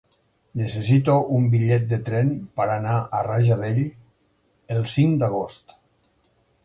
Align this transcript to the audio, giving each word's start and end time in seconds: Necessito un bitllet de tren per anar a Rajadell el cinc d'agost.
Necessito 0.59 1.17
un 1.39 1.43
bitllet 1.55 1.85
de 1.91 1.99
tren 2.07 2.31
per 2.61 2.67
anar 2.77 2.95
a 3.01 3.21
Rajadell 3.29 3.85
el 4.77 4.83
cinc 4.97 5.21
d'agost. 5.25 5.77